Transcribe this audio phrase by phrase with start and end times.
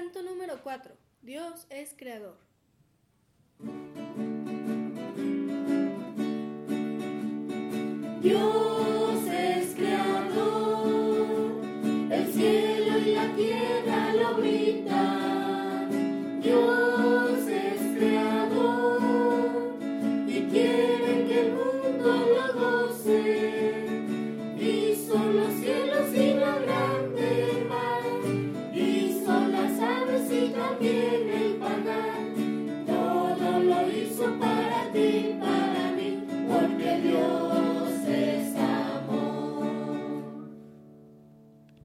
[0.00, 0.94] Canto número 4.
[1.20, 2.38] Dios es creador.
[8.22, 11.60] Dios es creador,
[12.10, 15.29] el cielo y la tierra lo gritan.
[30.70, 31.49] Happy